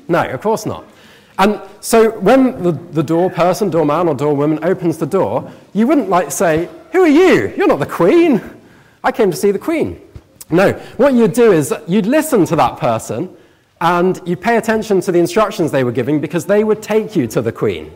No, 0.07 0.23
of 0.29 0.41
course 0.41 0.65
not. 0.65 0.85
And 1.39 1.61
so 1.81 2.11
when 2.19 2.63
the, 2.63 2.71
the 2.71 3.03
door 3.03 3.29
person, 3.29 3.69
door 3.69 3.85
man 3.85 4.07
or 4.07 4.15
door 4.15 4.35
woman 4.35 4.63
opens 4.63 4.97
the 4.97 5.05
door, 5.05 5.51
you 5.73 5.85
wouldn't 5.85 6.09
like 6.09 6.31
say, 6.31 6.69
Who 6.91 7.01
are 7.01 7.07
you? 7.07 7.53
You're 7.55 7.67
not 7.67 7.79
the 7.79 7.85
Queen. 7.85 8.41
I 9.03 9.11
came 9.11 9.29
to 9.29 9.37
see 9.37 9.51
the 9.51 9.59
Queen. 9.59 10.01
No, 10.49 10.73
what 10.97 11.13
you'd 11.13 11.33
do 11.33 11.51
is 11.51 11.73
you'd 11.87 12.05
listen 12.05 12.45
to 12.45 12.55
that 12.55 12.77
person 12.77 13.35
and 13.81 14.19
you'd 14.25 14.41
pay 14.41 14.57
attention 14.57 15.01
to 15.01 15.11
the 15.11 15.19
instructions 15.19 15.71
they 15.71 15.83
were 15.83 15.91
giving 15.91 16.19
because 16.19 16.45
they 16.45 16.63
would 16.63 16.81
take 16.81 17.15
you 17.15 17.27
to 17.27 17.41
the 17.41 17.51
Queen. 17.51 17.91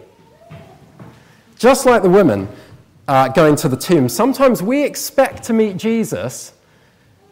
Just 1.57 1.85
like 1.85 2.01
the 2.01 2.09
women 2.09 2.47
uh, 3.07 3.29
going 3.29 3.55
to 3.57 3.69
the 3.69 3.77
tomb, 3.77 4.09
sometimes 4.09 4.61
we 4.61 4.83
expect 4.83 5.43
to 5.43 5.53
meet 5.53 5.77
Jesus, 5.77 6.53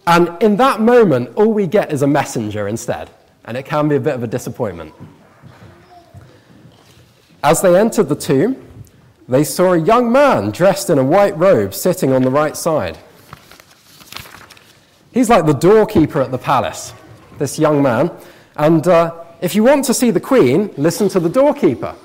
and 0.07 0.41
in 0.41 0.55
that 0.57 0.81
moment, 0.81 1.35
all 1.35 1.51
we 1.51 1.67
get 1.67 1.91
is 1.91 2.01
a 2.01 2.07
messenger 2.07 2.67
instead, 2.67 3.09
and 3.45 3.55
it 3.55 3.65
can 3.65 3.87
be 3.87 3.95
a 3.95 3.99
bit 3.99 4.15
of 4.15 4.23
a 4.23 4.27
disappointment. 4.27 4.93
As 7.41 7.61
they 7.61 7.79
entered 7.79 8.09
the 8.09 8.15
tomb, 8.15 8.65
they 9.29 9.43
saw 9.43 9.73
a 9.73 9.77
young 9.77 10.11
man 10.11 10.51
dressed 10.51 10.89
in 10.89 10.97
a 10.97 11.03
white 11.03 11.37
robe 11.37 11.73
sitting 11.73 12.11
on 12.11 12.21
the 12.21 12.31
right 12.31 12.57
side. 12.57 12.97
He's 15.13 15.29
like 15.29 15.45
the 15.45 15.53
doorkeeper 15.53 16.21
at 16.21 16.31
the 16.31 16.37
palace, 16.37 16.93
this 17.37 17.57
young 17.57 17.81
man. 17.81 18.11
And 18.57 18.85
uh, 18.87 19.23
if 19.39 19.55
you 19.55 19.63
want 19.63 19.85
to 19.85 19.93
see 19.93 20.11
the 20.11 20.19
queen, 20.19 20.71
listen 20.77 21.07
to 21.09 21.19
the 21.19 21.29
doorkeeper. 21.29 21.95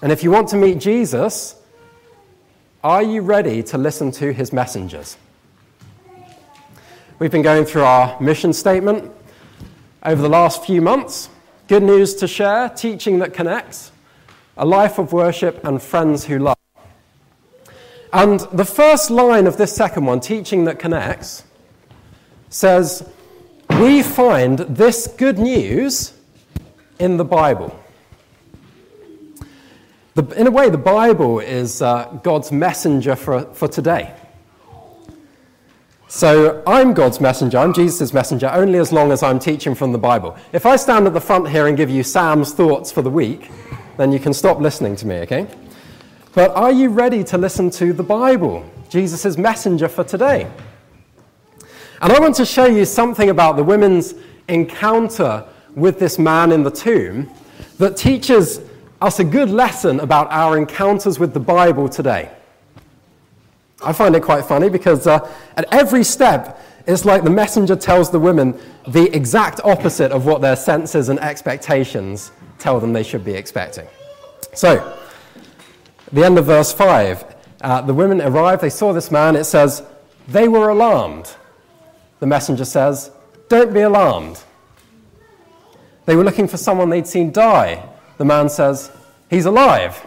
And 0.00 0.10
if 0.10 0.22
you 0.22 0.30
want 0.30 0.48
to 0.48 0.56
meet 0.56 0.78
Jesus, 0.78 1.56
are 2.82 3.02
you 3.02 3.20
ready 3.20 3.62
to 3.64 3.78
listen 3.78 4.10
to 4.12 4.32
his 4.32 4.52
messengers? 4.52 5.18
We've 7.18 7.30
been 7.30 7.42
going 7.42 7.66
through 7.66 7.84
our 7.84 8.18
mission 8.20 8.52
statement 8.52 9.12
over 10.02 10.22
the 10.22 10.28
last 10.28 10.64
few 10.64 10.80
months. 10.80 11.28
Good 11.68 11.82
news 11.82 12.14
to 12.16 12.28
share, 12.28 12.70
teaching 12.70 13.18
that 13.18 13.34
connects 13.34 13.90
a 14.56 14.64
life 14.64 14.98
of 14.98 15.12
worship, 15.12 15.62
and 15.64 15.82
friends 15.82 16.24
who 16.24 16.38
love. 16.38 16.56
And 18.12 18.40
the 18.52 18.64
first 18.64 19.10
line 19.10 19.46
of 19.46 19.56
this 19.56 19.74
second 19.74 20.06
one, 20.06 20.20
teaching 20.20 20.64
that 20.64 20.78
connects, 20.78 21.44
says, 22.48 23.08
We 23.78 24.02
find 24.02 24.60
this 24.60 25.06
good 25.06 25.38
news 25.38 26.14
in 26.98 27.16
the 27.16 27.24
Bible. 27.24 27.78
The, 30.14 30.24
in 30.40 30.46
a 30.46 30.50
way, 30.50 30.70
the 30.70 30.78
Bible 30.78 31.40
is 31.40 31.82
uh, 31.82 32.04
God's 32.22 32.50
messenger 32.50 33.16
for, 33.16 33.42
for 33.52 33.68
today. 33.68 34.14
So 36.08 36.62
I'm 36.66 36.94
God's 36.94 37.20
messenger, 37.20 37.58
I'm 37.58 37.74
Jesus' 37.74 38.14
messenger, 38.14 38.48
only 38.52 38.78
as 38.78 38.92
long 38.92 39.10
as 39.12 39.22
I'm 39.22 39.38
teaching 39.38 39.74
from 39.74 39.92
the 39.92 39.98
Bible. 39.98 40.36
If 40.52 40.64
I 40.64 40.76
stand 40.76 41.06
at 41.06 41.12
the 41.12 41.20
front 41.20 41.50
here 41.50 41.66
and 41.66 41.76
give 41.76 41.90
you 41.90 42.02
Sam's 42.02 42.54
thoughts 42.54 42.92
for 42.92 43.02
the 43.02 43.10
week, 43.10 43.50
then 43.96 44.12
you 44.12 44.18
can 44.18 44.32
stop 44.32 44.60
listening 44.60 44.96
to 44.96 45.06
me, 45.06 45.16
okay? 45.16 45.46
But 46.34 46.50
are 46.54 46.72
you 46.72 46.90
ready 46.90 47.24
to 47.24 47.38
listen 47.38 47.70
to 47.70 47.92
the 47.92 48.02
Bible, 48.02 48.68
Jesus' 48.90 49.38
messenger 49.38 49.88
for 49.88 50.04
today? 50.04 50.50
And 52.02 52.12
I 52.12 52.20
want 52.20 52.34
to 52.36 52.44
show 52.44 52.66
you 52.66 52.84
something 52.84 53.30
about 53.30 53.56
the 53.56 53.64
women's 53.64 54.14
encounter 54.48 55.44
with 55.74 55.98
this 55.98 56.18
man 56.18 56.52
in 56.52 56.62
the 56.62 56.70
tomb 56.70 57.30
that 57.78 57.96
teaches 57.96 58.60
us 59.00 59.18
a 59.18 59.24
good 59.24 59.50
lesson 59.50 60.00
about 60.00 60.30
our 60.30 60.58
encounters 60.58 61.18
with 61.18 61.32
the 61.32 61.40
Bible 61.40 61.88
today. 61.88 62.30
I 63.82 63.92
find 63.92 64.14
it 64.14 64.22
quite 64.22 64.44
funny 64.44 64.68
because 64.68 65.06
uh, 65.06 65.30
at 65.56 65.72
every 65.72 66.02
step, 66.04 66.60
it's 66.86 67.04
like 67.04 67.24
the 67.24 67.30
messenger 67.30 67.76
tells 67.76 68.10
the 68.10 68.18
women 68.18 68.58
the 68.88 69.14
exact 69.14 69.60
opposite 69.64 70.12
of 70.12 70.24
what 70.24 70.40
their 70.40 70.56
senses 70.56 71.08
and 71.08 71.18
expectations 71.20 72.30
tell 72.58 72.80
them 72.80 72.92
they 72.92 73.02
should 73.02 73.24
be 73.24 73.32
expecting. 73.32 73.86
So, 74.54 74.96
the 76.12 76.24
end 76.24 76.38
of 76.38 76.46
verse 76.46 76.72
5, 76.72 77.24
uh, 77.60 77.80
the 77.82 77.94
women 77.94 78.20
arrived, 78.20 78.62
they 78.62 78.70
saw 78.70 78.92
this 78.92 79.10
man, 79.10 79.36
it 79.36 79.44
says, 79.44 79.82
they 80.28 80.48
were 80.48 80.70
alarmed. 80.70 81.34
The 82.20 82.26
messenger 82.26 82.64
says, 82.64 83.10
Don't 83.48 83.72
be 83.72 83.80
alarmed. 83.80 84.42
They 86.06 86.16
were 86.16 86.24
looking 86.24 86.48
for 86.48 86.56
someone 86.56 86.90
they'd 86.90 87.06
seen 87.06 87.30
die. 87.32 87.86
The 88.18 88.24
man 88.24 88.48
says, 88.48 88.90
He's 89.28 89.46
alive. 89.46 90.04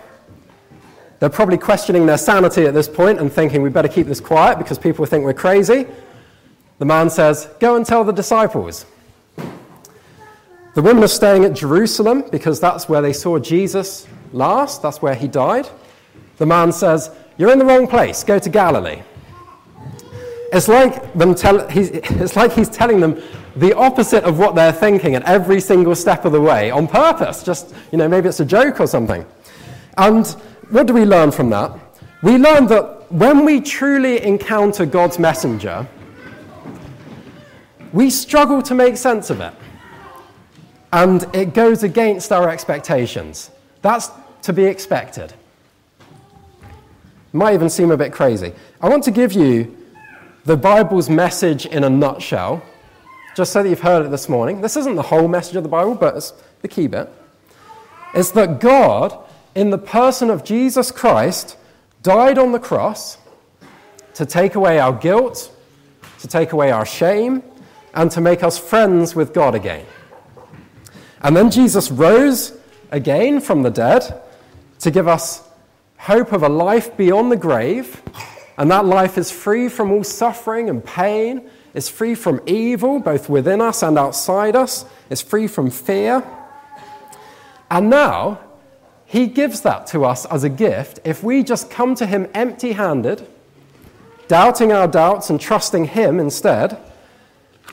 They're 1.20 1.30
probably 1.30 1.58
questioning 1.58 2.06
their 2.06 2.18
sanity 2.18 2.66
at 2.66 2.74
this 2.74 2.88
point 2.88 3.20
and 3.20 3.32
thinking 3.32 3.62
we 3.62 3.70
better 3.70 3.90
keep 3.90 4.08
this 4.08 4.22
quiet 4.22 4.58
because 4.58 4.80
people 4.80 5.06
think 5.06 5.26
we're 5.26 5.34
crazy. 5.34 5.86
The 6.80 6.86
man 6.86 7.10
says, 7.10 7.50
Go 7.60 7.76
and 7.76 7.86
tell 7.86 8.04
the 8.04 8.14
disciples. 8.14 8.86
The 10.76 10.82
women 10.82 11.04
are 11.04 11.08
staying 11.08 11.46
at 11.46 11.54
Jerusalem 11.54 12.24
because 12.32 12.60
that's 12.60 12.88
where 12.88 13.02
they 13.02 13.14
saw 13.14 13.40
Jesus 13.40 14.08
last, 14.32 14.82
that's 14.82 15.02
where 15.02 15.16
he 15.16 15.28
died. 15.28 15.68
The 16.38 16.46
man 16.46 16.72
says, 16.72 17.12
You're 17.38 17.52
in 17.52 17.60
the 17.60 17.66
wrong 17.66 17.88
place, 17.88 18.24
go 18.24 18.38
to 18.40 18.50
Galilee. 18.50 19.02
It's 20.52 20.68
like, 20.68 21.14
them 21.14 21.36
tell, 21.36 21.68
he's, 21.70 21.90
it's 21.90 22.36
like 22.36 22.54
he's 22.54 22.70
telling 22.70 23.00
them 23.00 23.22
the 23.56 23.76
opposite 23.76 24.24
of 24.24 24.40
what 24.40 24.56
they're 24.56 24.72
thinking 24.74 25.16
at 25.16 25.24
every 25.24 25.60
single 25.60 25.96
step 25.96 26.26
of 26.26 26.32
the 26.32 26.42
way 26.42 26.72
on 26.72 26.88
purpose. 26.88 27.44
Just, 27.44 27.74
you 27.92 27.98
know, 27.98 28.08
maybe 28.08 28.30
it's 28.30 28.40
a 28.40 28.46
joke 28.46 28.80
or 28.80 28.88
something. 28.88 29.26
And 29.98 30.26
what 30.70 30.88
do 30.88 30.94
we 30.94 31.06
learn 31.06 31.32
from 31.32 31.50
that? 31.50 31.78
We 32.24 32.38
learn 32.38 32.68
that 32.68 33.12
when 33.12 33.46
we 33.46 33.62
truly 33.62 34.24
encounter 34.24 34.86
God's 34.86 35.20
messenger, 35.20 35.88
we 37.92 38.10
struggle 38.10 38.62
to 38.64 38.76
make 38.76 38.98
sense 38.98 39.30
of 39.30 39.42
it 39.42 39.54
and 40.92 41.28
it 41.34 41.54
goes 41.54 41.84
against 41.84 42.32
our 42.32 42.50
expectations. 42.50 43.52
That's 43.82 44.10
to 44.44 44.54
be 44.54 44.66
expected. 44.66 45.34
Might 47.32 47.54
even 47.54 47.70
seem 47.70 47.92
a 47.92 47.98
bit 47.98 48.12
crazy. 48.12 48.54
I 48.82 48.90
want 48.90 49.04
to 49.04 49.12
give 49.12 49.34
you 49.34 49.78
the 50.46 50.58
Bible's 50.58 51.10
message 51.10 51.66
in 51.66 51.84
a 51.84 51.90
nutshell, 51.90 52.64
just 53.36 53.54
so 53.54 53.62
that 53.62 53.70
you've 53.70 53.82
heard 53.82 54.06
it 54.06 54.10
this 54.10 54.28
morning. 54.28 54.62
This 54.62 54.76
isn't 54.78 54.96
the 54.96 55.04
whole 55.04 55.28
message 55.28 55.56
of 55.56 55.64
the 55.64 55.70
Bible, 55.70 55.94
but 55.94 56.16
it's 56.16 56.34
the 56.62 56.68
key 56.68 56.88
bit. 56.88 57.08
It's 58.16 58.32
that 58.32 58.60
God, 58.60 59.18
in 59.54 59.70
the 59.70 59.78
person 59.78 60.32
of 60.32 60.44
Jesus 60.44 60.92
Christ, 60.92 61.56
died 62.02 62.40
on 62.40 62.52
the 62.52 62.60
cross 62.60 63.18
to 64.16 64.26
take 64.26 64.56
away 64.56 64.80
our 64.80 64.94
guilt, 64.94 65.56
to 66.20 66.28
take 66.28 66.52
away 66.52 66.72
our 66.72 66.86
shame, 66.86 67.44
and 67.94 68.10
to 68.12 68.22
make 68.22 68.44
us 68.44 68.58
friends 68.58 69.14
with 69.14 69.34
God 69.34 69.54
again. 69.54 69.86
And 71.22 71.36
then 71.36 71.52
Jesus 71.52 71.92
rose 71.92 72.58
again 72.92 73.42
from 73.42 73.64
the 73.64 73.70
dead 73.70 74.22
to 74.80 74.92
give 74.92 75.08
us 75.08 75.44
hope 75.98 76.32
of 76.32 76.44
a 76.44 76.50
life 76.50 76.96
beyond 76.96 77.32
the 77.32 77.38
grave. 77.38 78.02
And 78.58 78.72
that 78.72 78.86
life 78.86 79.18
is 79.18 79.32
free 79.32 79.70
from 79.70 79.92
all 79.92 80.04
suffering 80.04 80.70
and 80.70 80.84
pain. 80.84 81.50
It's 81.74 81.90
free 81.90 82.16
from 82.16 82.42
evil, 82.46 83.00
both 83.00 83.30
within 83.30 83.62
us 83.62 83.84
and 83.84 83.98
outside 83.98 84.56
us. 84.56 84.86
It's 85.10 85.22
free 85.22 85.48
from 85.48 85.70
fear. 85.70 86.24
And 87.70 87.90
now, 87.90 88.40
He 89.06 89.28
gives 89.28 89.62
that 89.62 89.88
to 89.88 90.06
us 90.06 90.26
as 90.26 90.44
a 90.44 90.50
gift 90.50 91.00
if 91.04 91.24
we 91.24 91.44
just 91.44 91.70
come 91.70 91.96
to 91.96 92.06
Him 92.06 92.28
empty 92.34 92.74
handed, 92.74 93.28
doubting 94.28 94.72
our 94.72 94.88
doubts 94.88 95.30
and 95.30 95.40
trusting 95.40 95.86
Him 95.86 96.20
instead 96.20 96.82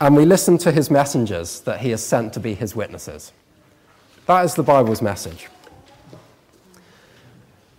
and 0.00 0.17
we 0.17 0.25
listen 0.25 0.59
to 0.59 0.73
his 0.73 0.91
messengers 0.91 1.61
that 1.61 1.81
he 1.81 1.91
has 1.91 2.05
sent 2.05 2.33
to 2.35 2.41
be 2.41 2.55
his 2.55 2.76
witnesses. 2.76 3.33
That 4.26 4.45
is 4.45 4.55
the 4.55 4.62
Bible's 4.62 5.00
message. 5.00 5.49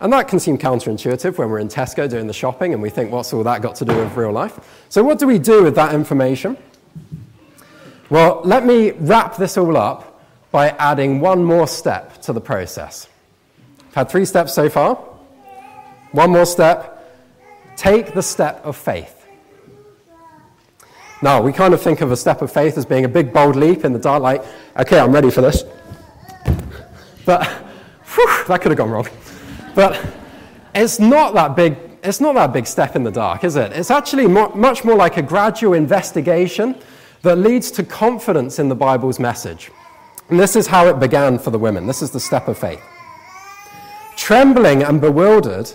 And 0.00 0.12
that 0.12 0.28
can 0.28 0.38
seem 0.38 0.58
counterintuitive 0.58 1.38
when 1.38 1.50
we're 1.50 1.58
in 1.58 1.68
Tesco 1.68 2.08
doing 2.08 2.26
the 2.26 2.32
shopping 2.32 2.72
and 2.72 2.80
we 2.80 2.88
think, 2.88 3.10
what's 3.10 3.32
all 3.32 3.42
that 3.42 3.62
got 3.62 3.74
to 3.76 3.84
do 3.84 3.96
with 3.96 4.16
real 4.16 4.32
life? 4.32 4.58
So, 4.88 5.02
what 5.02 5.18
do 5.18 5.26
we 5.26 5.38
do 5.38 5.64
with 5.64 5.74
that 5.74 5.94
information? 5.94 6.56
Well, 8.08 8.40
let 8.44 8.64
me 8.64 8.92
wrap 8.92 9.36
this 9.36 9.58
all 9.58 9.76
up 9.76 10.22
by 10.50 10.70
adding 10.70 11.20
one 11.20 11.44
more 11.44 11.66
step 11.66 12.22
to 12.22 12.32
the 12.32 12.40
process. 12.40 13.08
I've 13.88 13.94
had 13.94 14.08
three 14.08 14.24
steps 14.24 14.54
so 14.54 14.70
far. 14.70 14.94
One 16.12 16.30
more 16.30 16.46
step 16.46 16.94
take 17.76 18.14
the 18.14 18.22
step 18.22 18.64
of 18.64 18.76
faith. 18.76 19.17
Now, 21.20 21.42
we 21.42 21.52
kind 21.52 21.74
of 21.74 21.82
think 21.82 22.00
of 22.00 22.12
a 22.12 22.16
step 22.16 22.42
of 22.42 22.52
faith 22.52 22.78
as 22.78 22.86
being 22.86 23.04
a 23.04 23.08
big, 23.08 23.32
bold 23.32 23.56
leap 23.56 23.84
in 23.84 23.92
the 23.92 23.98
dark, 23.98 24.22
like, 24.22 24.44
okay, 24.76 25.00
I'm 25.00 25.12
ready 25.12 25.30
for 25.30 25.40
this. 25.40 25.64
But 27.24 27.46
whew, 28.14 28.44
that 28.46 28.60
could 28.60 28.70
have 28.70 28.78
gone 28.78 28.90
wrong. 28.90 29.08
But 29.74 30.04
it's 30.74 30.98
not 30.98 31.34
that 31.34 31.56
big. 31.56 31.76
It's 32.04 32.20
not 32.20 32.34
that 32.36 32.52
big 32.52 32.66
step 32.66 32.94
in 32.94 33.02
the 33.02 33.10
dark, 33.10 33.42
is 33.42 33.56
it? 33.56 33.72
It's 33.72 33.90
actually 33.90 34.28
more, 34.28 34.54
much 34.54 34.84
more 34.84 34.94
like 34.94 35.16
a 35.16 35.22
gradual 35.22 35.74
investigation 35.74 36.76
that 37.22 37.36
leads 37.36 37.72
to 37.72 37.82
confidence 37.82 38.60
in 38.60 38.68
the 38.68 38.76
Bible's 38.76 39.18
message. 39.18 39.72
And 40.28 40.38
this 40.38 40.54
is 40.54 40.68
how 40.68 40.86
it 40.86 41.00
began 41.00 41.38
for 41.38 41.50
the 41.50 41.58
women. 41.58 41.88
This 41.88 42.02
is 42.02 42.12
the 42.12 42.20
step 42.20 42.46
of 42.46 42.56
faith. 42.56 42.80
Trembling 44.16 44.84
and 44.84 45.00
bewildered, 45.00 45.72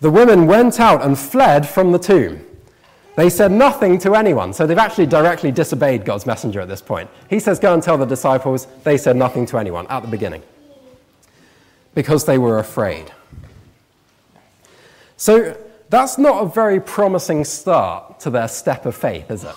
the 0.00 0.10
women 0.10 0.46
went 0.46 0.80
out 0.80 1.02
and 1.02 1.16
fled 1.16 1.68
from 1.68 1.92
the 1.92 1.98
tomb. 1.98 2.44
They 3.14 3.28
said 3.28 3.52
nothing 3.52 3.98
to 3.98 4.14
anyone, 4.14 4.52
so 4.52 4.66
they've 4.66 4.78
actually 4.78 5.06
directly 5.06 5.52
disobeyed 5.52 6.04
God's 6.04 6.24
messenger 6.24 6.60
at 6.60 6.68
this 6.68 6.80
point. 6.80 7.10
He 7.28 7.38
says, 7.38 7.58
Go 7.58 7.74
and 7.74 7.82
tell 7.82 7.98
the 7.98 8.06
disciples. 8.06 8.66
They 8.84 8.96
said 8.96 9.16
nothing 9.16 9.44
to 9.46 9.58
anyone 9.58 9.86
at 9.88 10.00
the 10.00 10.08
beginning 10.08 10.42
because 11.94 12.24
they 12.24 12.38
were 12.38 12.58
afraid. 12.58 13.12
So 15.18 15.56
that's 15.90 16.16
not 16.16 16.42
a 16.42 16.46
very 16.46 16.80
promising 16.80 17.44
start 17.44 18.18
to 18.20 18.30
their 18.30 18.48
step 18.48 18.86
of 18.86 18.96
faith, 18.96 19.30
is 19.30 19.44
it? 19.44 19.54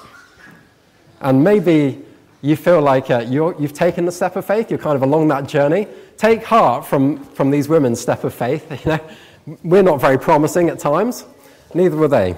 And 1.22 1.44
maybe 1.44 2.04
you 2.42 2.58
feel 2.58 2.82
like 2.82 3.10
uh, 3.10 3.26
you 3.28 3.54
have 3.54 3.74
taken 3.74 4.06
the 4.06 4.12
step 4.12 4.36
of 4.36 4.46
faith, 4.46 4.70
you're 4.70 4.78
kind 4.78 4.98
of 4.98 5.02
along 5.02 5.30
that 5.30 5.48
journey. 5.48 5.88
Take 6.18 6.44
heart 6.44 6.86
from, 6.86 7.24
from 7.24 7.52
these 7.52 7.70
women's 7.70 8.02
step 8.02 8.24
of 8.24 8.34
faith. 8.34 8.70
You 8.86 8.92
know, 8.92 9.58
we're 9.64 9.84
not 9.84 10.02
very 10.02 10.18
promising 10.18 10.70
at 10.70 10.80
times, 10.80 11.26
neither 11.74 11.96
were 11.96 12.08
they. 12.08 12.36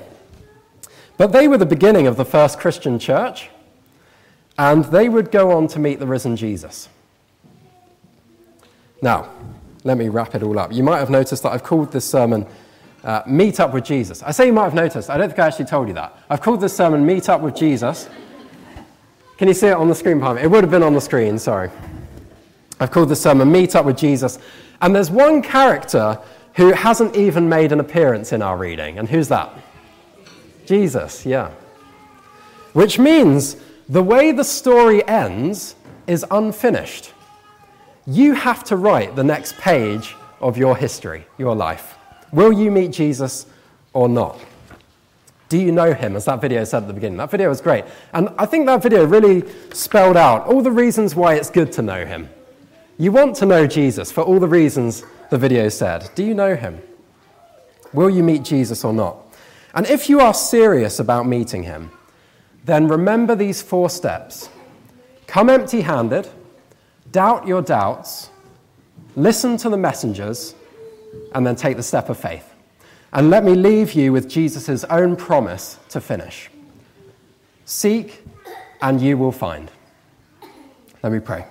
But 1.18 1.32
they 1.32 1.48
were 1.48 1.58
the 1.58 1.66
beginning 1.66 2.08
of 2.08 2.16
the 2.16 2.26
first 2.26 2.60
Christian 2.60 3.00
church, 3.00 3.50
and 4.58 4.86
they 4.86 5.10
would 5.10 5.32
go 5.32 5.52
on 5.52 5.68
to 5.70 5.80
meet 5.80 6.00
the 6.00 6.08
risen 6.08 6.36
Jesus. 6.36 6.90
Now, 9.02 9.30
let 9.84 9.98
me 9.98 10.10
wrap 10.10 10.36
it 10.36 10.44
all 10.44 10.58
up. 10.60 10.72
You 10.74 10.84
might 10.84 11.00
have 11.00 11.10
noticed 11.10 11.44
that 11.44 11.52
I've 11.52 11.64
called 11.64 11.92
this 11.92 12.06
sermon 12.06 12.46
uh, 13.04 13.24
Meet 13.28 13.60
Up 13.60 13.74
with 13.74 13.86
Jesus. 13.86 14.22
I 14.24 14.32
say 14.32 14.48
you 14.48 14.54
might 14.54 14.66
have 14.66 14.74
noticed, 14.74 15.10
I 15.10 15.18
don't 15.18 15.30
think 15.30 15.40
I 15.40 15.48
actually 15.48 15.66
told 15.66 15.88
you 15.88 15.94
that. 15.96 16.18
I've 16.30 16.42
called 16.42 16.62
this 16.62 16.76
sermon 16.76 17.06
Meet 17.06 17.30
Up 17.30 17.42
with 17.42 17.56
Jesus. 17.56 18.10
Can 19.38 19.48
you 19.48 19.54
see 19.54 19.68
it 19.68 19.76
on 19.76 19.88
the 19.88 19.96
screen 19.96 20.20
behind 20.20 20.38
me? 20.38 20.44
It 20.44 20.52
would 20.52 20.64
have 20.64 20.72
been 20.72 20.84
on 20.84 20.94
the 20.94 21.02
screen, 21.02 21.38
sorry. 21.38 21.70
I've 22.80 22.92
called 22.92 23.10
this 23.10 23.22
sermon 23.22 23.52
Meet 23.52 23.76
Up 23.76 23.86
with 23.86 23.98
Jesus. 23.98 24.40
And 24.82 24.96
there's 24.96 25.12
one 25.12 25.42
character 25.42 26.20
who 26.56 26.74
hasn't 26.74 27.16
even 27.16 27.48
made 27.48 27.72
an 27.72 27.80
appearance 27.80 28.34
in 28.34 28.42
our 28.42 28.58
reading. 28.58 28.98
And 28.98 29.08
who's 29.08 29.28
that? 29.28 29.54
Jesus, 30.68 31.26
yeah. 31.26 31.52
Which 32.74 33.00
means 33.00 33.56
the 33.90 34.04
way 34.04 34.32
the 34.32 34.44
story 34.44 35.08
ends 35.08 35.76
is 36.06 36.26
unfinished. 36.30 37.14
You 38.06 38.34
have 38.34 38.64
to 38.66 38.76
write 38.76 39.16
the 39.16 39.24
next 39.24 39.58
page 39.58 40.16
of 40.40 40.58
your 40.58 40.76
history, 40.76 41.26
your 41.38 41.56
life. 41.56 41.98
Will 42.32 42.52
you 42.52 42.70
meet 42.70 42.92
Jesus 42.92 43.48
or 43.94 44.10
not? 44.10 44.40
Do 45.50 45.58
you 45.58 45.72
know 45.72 45.94
him? 45.94 46.16
As 46.18 46.26
that 46.26 46.42
video 46.42 46.64
said 46.66 46.84
at 46.84 46.88
the 46.88 46.94
beginning. 46.94 47.18
That 47.18 47.32
video 47.32 47.48
was 47.48 47.62
great. 47.62 47.86
And 48.14 48.30
I 48.38 48.46
think 48.46 48.66
that 48.66 48.84
video 48.84 49.06
really 49.06 49.44
spelled 49.74 50.18
out 50.18 50.46
all 50.46 50.62
the 50.62 50.72
reasons 50.72 51.16
why 51.16 51.36
it's 51.36 51.50
good 51.50 51.72
to 51.74 51.82
know 51.82 52.06
him. 52.06 52.30
You 52.98 53.12
want 53.14 53.36
to 53.38 53.46
know 53.46 53.66
Jesus 53.66 54.12
for 54.12 54.22
all 54.22 54.40
the 54.40 54.48
reasons 54.48 55.04
the 55.30 55.38
video 55.38 55.70
said. 55.70 56.10
Do 56.16 56.24
you 56.24 56.34
know 56.34 56.56
him? 56.56 56.82
Will 57.94 58.10
you 58.10 58.24
meet 58.24 58.44
Jesus 58.44 58.84
or 58.84 58.92
not? 58.92 59.27
And 59.78 59.86
if 59.86 60.10
you 60.10 60.20
are 60.22 60.34
serious 60.34 60.98
about 60.98 61.28
meeting 61.28 61.62
him, 61.62 61.92
then 62.66 62.88
remember 62.88 63.36
these 63.36 63.62
four 63.62 63.92
steps 63.92 64.50
come 65.28 65.52
empty 65.52 65.82
handed, 65.82 66.28
doubt 67.12 67.46
your 67.46 67.62
doubts, 67.62 68.32
listen 69.16 69.56
to 69.58 69.70
the 69.70 69.78
messengers, 69.78 70.56
and 71.36 71.46
then 71.46 71.56
take 71.56 71.78
the 71.78 71.84
step 71.84 72.10
of 72.10 72.18
faith. 72.18 72.56
And 73.14 73.30
let 73.30 73.44
me 73.44 73.54
leave 73.54 73.94
you 73.94 74.12
with 74.12 74.28
Jesus' 74.28 74.84
own 74.86 75.16
promise 75.16 75.78
to 75.90 76.02
finish 76.02 76.50
Seek, 77.66 78.24
and 78.82 79.00
you 79.00 79.16
will 79.16 79.32
find. 79.32 79.70
Let 81.04 81.12
me 81.12 81.20
pray. 81.20 81.46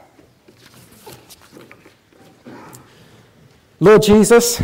Lord 3.78 4.02
Jesus, 4.02 4.60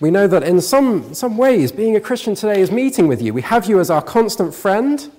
we 0.00 0.10
know 0.10 0.26
that 0.26 0.42
in 0.42 0.62
some, 0.62 1.12
some 1.12 1.36
ways, 1.36 1.70
being 1.70 1.94
a 1.94 2.00
Christian 2.00 2.34
today 2.34 2.60
is 2.60 2.70
meeting 2.70 3.06
with 3.06 3.20
you. 3.20 3.34
We 3.34 3.42
have 3.42 3.66
you 3.66 3.80
as 3.80 3.90
our 3.90 4.00
constant 4.00 4.54
friend, 4.54 5.10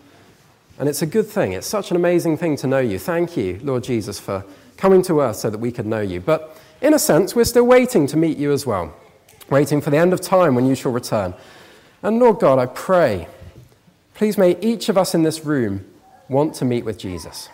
and 0.80 0.89
it's 0.89 1.04
a 1.04 1.06
good 1.06 1.28
thing. 1.28 1.54
It's 1.54 1.67
such 1.67 1.91
an 1.91 1.98
amazing 1.98 2.38
thing 2.38 2.56
to 2.58 2.67
know 2.67 2.80
you. 2.80 2.98
Thank 2.98 3.38
you, 3.38 3.60
Lord 3.62 3.84
Jesus, 3.84 4.20
for 4.20 4.44
coming 4.78 5.04
to 5.04 5.22
earth 5.22 5.36
so 5.36 5.52
that 5.52 5.60
we 5.60 5.72
could 5.72 5.86
know 5.86 6.02
you. 6.02 6.20
But 6.20 6.58
in 6.82 6.96
a 6.96 7.00
sense, 7.00 7.36
we're 7.36 7.44
still 7.46 7.67
waiting 7.67 8.08
to 8.08 8.17
meet 8.17 8.39
you 8.39 8.52
as 8.52 8.65
well, 8.65 8.91
waiting 9.52 9.82
for 9.82 9.91
the 9.91 9.98
end 9.98 10.13
of 10.13 10.22
time 10.22 10.56
when 10.56 10.65
you 10.65 10.74
shall 10.74 10.91
return. 10.91 11.36
And 12.02 12.17
Lord 12.17 12.39
God, 12.39 12.58
I 12.58 12.65
pray, 12.65 13.28
please 14.15 14.36
may 14.36 14.60
each 14.62 14.89
of 14.89 14.98
us 14.98 15.13
in 15.13 15.22
this 15.22 15.46
room 15.46 15.86
want 16.28 16.56
to 16.56 16.65
meet 16.65 16.86
with 16.86 16.98
Jesus. 16.98 17.50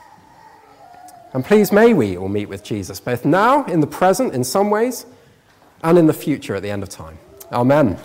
And 1.33 1.43
please 1.43 1.73
may 1.73 1.93
we 1.93 2.17
all 2.17 2.29
meet 2.29 2.47
with 2.47 2.63
Jesus, 2.63 3.01
both 3.01 3.25
now, 3.25 3.65
in 3.65 3.81
the 3.81 3.87
present, 3.87 4.33
in 4.33 4.45
some 4.45 4.69
ways, 4.69 5.05
and 5.83 5.97
in 5.97 6.07
the 6.07 6.13
future 6.13 6.55
at 6.55 6.63
the 6.63 6.69
end 6.69 6.83
of 6.83 6.89
time. 6.89 7.17
Amen. 7.51 7.97